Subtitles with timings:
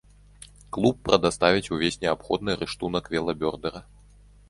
[0.77, 3.89] Клуб прадаставіць увесь неабходны рыштунак велабёрдэра.